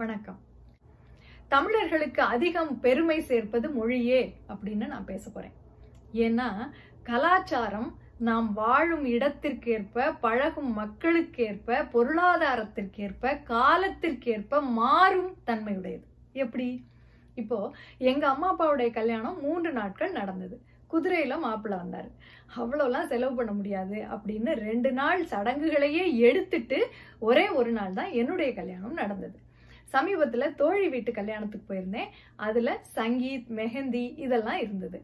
வணக்கம். 0.00 0.38
தமிழர்களுக்கு 1.52 2.22
அதிகம் 2.22 2.80
பெருமை 2.80 3.16
சேர்ப்பது 3.20 3.70
மொழியே 3.70 4.18
அப்படின்னு 4.52 4.86
நான் 4.86 5.06
பேச 5.10 5.30
போறேன். 5.30 5.54
ஏன்னா 6.24 6.46
கலாச்சாரம் 7.08 7.88
நாம் 8.28 8.48
வாழும் 8.52 9.04
இடத்திற்கேற்ப 9.04 10.12
பழகும் 10.24 10.70
மக்களுக்கேற்ப 10.78 11.78
பொருளாதாரத்திற்கேற்ப 11.94 13.32
காலத்திற்கேற்ப 13.52 14.60
மாறும் 14.80 15.32
தன்மையுடையது. 15.46 16.06
எப்படி? 16.32 16.68
இப்போ 17.34 17.58
எங்க 18.12 18.26
அம்மா 18.28 18.50
அப்பாவுடைய 18.54 18.90
கல்யாணம் 18.90 19.40
மூன்று 19.40 19.72
நாட்கள் 19.72 20.12
நடந்தது. 20.12 20.58
குதிரையில 20.92 21.40
மாப்பிள்ளை 21.46 21.78
வந்தார். 21.78 22.08
அவ்வளோலாம் 22.60 23.10
செலவு 23.14 23.34
பண்ண 23.34 23.52
முடியாது 23.52 23.98
அப்படின்னு 24.14 24.52
ரெண்டு 24.68 24.92
நாள் 24.92 25.26
சடங்குகளையே 25.34 26.06
எடுத்துட்டு 26.28 26.80
ஒரே 27.18 27.48
ஒரு 27.60 27.72
நாள் 27.80 27.98
தான் 28.00 28.16
என்னுடைய 28.22 28.54
கல்யாணம் 28.54 28.98
நடந்தது. 29.02 29.38
சமீபத்தில் 29.94 30.54
தோழி 30.54 30.88
வீட்டு 30.88 31.12
கல்யாணத்துக்கு 31.12 31.68
போயிருந்தேன். 31.68 32.10
அதில் 32.36 32.78
சங்கீத் 32.94 33.48
மெஹந்தி 33.58 34.04
இதெல்லாம் 34.18 34.60
இருந்தது. 34.64 34.98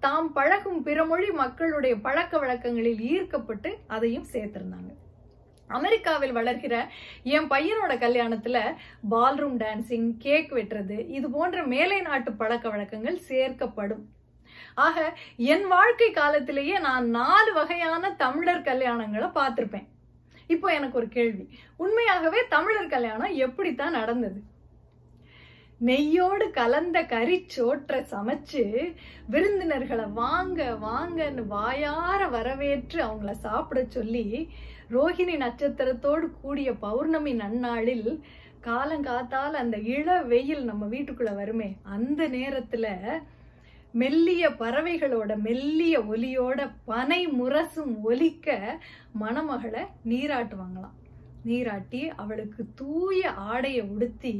தாம் 0.00 0.32
பழகும் 0.32 0.80
பிறமொழி 0.86 1.28
மக்களுடைய 1.32 1.94
பழக்க 2.06 2.38
வழக்கங்களில் 2.38 3.00
ஈர்க்கப்பட்டு 3.12 3.72
அதையும் 3.86 4.26
சேர்த்திருந்தாங்க. 4.32 4.92
அமெரிக்காவில் 5.78 6.32
வளர்கிற 6.32 6.74
என் 7.34 7.50
பையனோட 7.50 7.92
கல்யாணத்துல 8.04 8.58
பால்ரூம் 9.10 9.58
டான்சிங் 9.64 10.08
கேக் 10.18 10.52
வெட்டுறது 10.52 10.96
இது 11.08 11.30
போன்ற 11.30 11.66
மேலை 11.74 12.00
நாட்டு 12.00 12.32
பழக்க 12.32 12.68
வழக்கங்கள் 12.68 13.18
சேர்க்கப்படும். 13.28 14.02
ஆக 14.86 14.96
என் 15.36 15.66
வாழ்க்கை 15.68 16.10
காலத்திலேயே 16.10 16.78
நான் 16.78 17.06
நாலு 17.10 17.52
வகையான 17.52 18.10
தமிழர் 18.24 18.66
கல்யாணங்களை 18.70 19.28
பார்த்துருப்பேன். 19.28 19.88
இப்போ 20.54 20.68
எனக்கு 20.72 20.98
ஒரு 20.98 21.08
கேள்வி. 21.08 21.44
உண்மையாகவே 21.76 22.40
தமிழர் 22.54 22.94
கல்யாணம் 22.94 23.36
எப்படித்தான் 23.46 23.98
நடந்தது? 24.00 24.40
நெய்யோடு 25.80 26.46
கலந்த 26.50 26.98
கறிச்சோற்றை 27.12 27.98
சமைச்சு 28.10 28.64
விருந்தினர்களை 29.28 30.06
வாங்க 30.14 30.62
வாங்கன்னு 30.82 31.42
வாயார 31.54 32.20
வரவேற்று 32.28 32.98
அவங்கள 33.06 33.32
சாப்பிட 33.46 33.80
சொல்லி 33.88 34.24
ரோஹிணி 34.92 35.34
நட்சத்திரத்தோடு 35.36 36.26
கூடிய 36.42 36.70
பௌர்ணமி 36.84 37.32
நன்னாளில் 37.34 38.08
காலங்காத்தால் 38.66 39.56
அந்த 39.62 39.76
இள 39.94 40.16
வெயில் 40.32 40.64
நம்ம 40.64 40.86
வீட்டுக்குள்ள 40.86 41.32
வருமே 41.34 41.68
அந்த 41.96 42.22
நேரத்துல 42.28 42.86
மெல்லிய 43.92 44.50
பறவைகளோட 44.62 45.30
மெல்லிய 45.46 46.00
ஒலியோட 46.00 46.60
பனை 46.84 47.20
முரசும் 47.28 47.94
ஒலிக்க 48.02 48.56
மணமகளை 49.22 49.82
நீராட்டுவாங்களாம். 50.10 50.96
நீராட்டி 51.44 52.08
அவளுக்கு 52.22 52.62
தூய 52.74 53.30
ஆடையை 53.30 53.82
உடுத்தி 53.94 54.34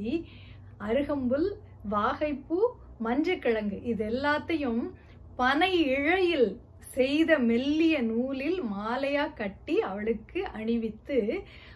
அருகம்புல் 0.79 1.49
வாகைப்பூ 1.95 2.59
மஞ்சக்கிழங்கு 3.07 3.79
இது 3.83 4.05
எல்லாத்தையும் 4.11 4.83
பனை 5.37 5.73
இழையில் 5.97 6.49
செய்த 6.97 7.39
மெல்லிய 7.39 7.97
நூலில் 8.03 8.59
மாலையா 8.73 9.35
கட்டி 9.35 9.77
அவளுக்கு 9.81 10.41
அணிவித்து 10.59 11.19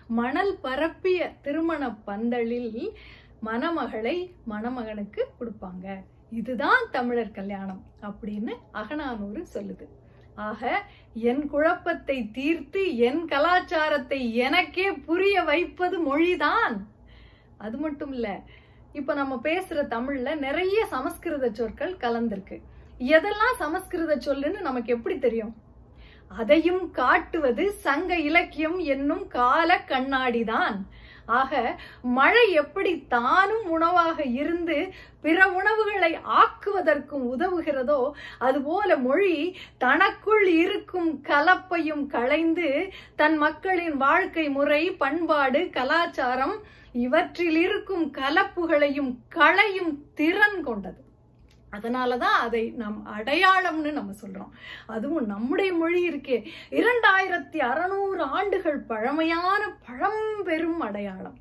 மணல் 0.06 0.54
பரப்பிய 0.60 1.30
திருமண 1.42 1.82
பந்தலில் 2.08 2.74
மணமகளை 3.42 4.16
மணமகனுக்கு 4.52 5.22
கொடுப்பாங்க. 5.38 5.86
இதுதான் 6.34 6.84
தமிழர் 6.90 7.36
கல்யாணம் 7.38 7.82
அப்படின்னு 8.02 8.52
அகநானூறு 8.72 9.42
சொல்லுது. 9.54 9.86
ஆக 10.34 10.82
என் 11.14 11.44
குழப்பத்தை 11.48 12.16
தீர்த்து 12.30 12.82
என் 12.96 13.22
கலாச்சாரத்தை 13.26 14.20
எனக்கே 14.36 14.86
புரிய 14.92 15.42
வைப்பது 15.42 15.96
மொழிதான். 16.06 16.76
அது 17.58 17.76
மட்டும் 17.76 18.12
இல்ல 18.12 18.28
இப்ப 18.92 19.14
நம்ம 19.14 19.34
பேசுற 19.42 19.82
தமிழ்ல 19.94 20.36
நிறைய 20.36 20.86
சமஸ்கிருத 20.86 21.50
சொற்கள் 21.52 21.94
கலந்திருக்கு. 21.96 22.58
எதெல்லாம் 22.98 23.54
சமஸ்கிருத 23.58 24.16
சொல்லுன்னு 24.16 24.60
நமக்கு 24.60 24.92
எப்படி 24.92 25.18
தெரியும்? 25.18 25.54
அதையும் 26.28 26.90
காட்டுவது 26.90 27.64
சங்க 27.86 28.12
இலக்கியம் 28.18 28.78
என்னும் 28.78 29.24
கால 29.28 29.70
கண்ணாடிதான். 29.88 30.78
ஆக 31.26 31.80
மழை 32.02 32.50
எப்படி 32.50 33.06
தானும் 33.06 33.70
உணவாக 33.70 34.22
இருந்து 34.22 34.92
பிற 35.22 35.50
உணவுகளை 35.50 36.16
ஆக்குவதற்கும் 36.16 37.28
உதவுகிறதோ 37.38 38.10
அதுபோல 38.38 38.96
மொழி 38.96 39.56
தனக்குள் 39.78 40.46
இருக்கும் 40.46 41.22
கலப்பையும் 41.22 42.06
களைந்து 42.06 42.92
தன் 43.16 43.36
மக்களின் 43.36 43.96
வாழ்க்கை 43.96 44.48
முறை 44.48 44.90
பண்பாடு 44.90 45.70
கலாச்சாரம் 45.72 46.62
இவற்றில் 46.92 47.56
இருக்கும் 47.56 48.12
கலப்புகளையும் 48.12 49.16
களையும் 49.28 50.04
திறன் 50.14 50.62
கொண்டது. 50.62 51.02
அதனாலதான் 51.72 52.38
அதை 52.46 52.70
நம் 52.70 53.06
அடையாளம்னு 53.18 53.92
நம்ம 53.92 54.12
சொல்றோம். 54.12 54.48
அதுவும் 54.86 55.26
நம்முடைய 55.26 55.72
மொழி 55.72 56.08
இருக்கே. 56.08 56.46
இரண்டாயிரத்தி 56.70 57.58
அறுநூறு 57.58 58.22
ஆண்டுகள் 58.22 58.78
பழமையான 58.78 59.76
பழம்பெரும் 59.86 60.73
அடையாளம். 60.88 61.38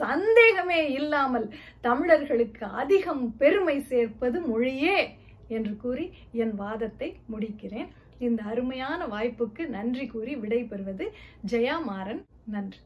சந்தேகமே 0.00 0.80
இல்லாமல் 0.92 1.46
தமிழர்களுக்கு 1.80 2.64
அதிகம் 2.82 3.24
பெருமை 3.36 3.76
சேர்ப்பது 3.90 4.40
மொழியே 4.40 4.98
என்று 5.48 5.74
கூறி 5.76 6.06
என் 6.32 6.54
வாதத்தை 6.54 7.08
முடிக்கிறேன். 7.34 7.88
இந்த 8.26 8.42
அருமையான 8.42 9.00
வாய்ப்புக்கு 9.06 9.62
நன்றி 9.76 10.06
கூறி 10.06 10.34
விடைபெறுவது 10.36 11.06
ஜெயா 11.52 11.76
மாறன். 11.84 12.22
நன்றி. 12.54 12.82